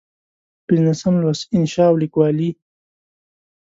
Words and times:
پنځلسم 0.67 1.13
لوست: 1.23 1.43
انشأ 1.55 1.85
او 1.89 1.95
لیکوالي 2.01 2.49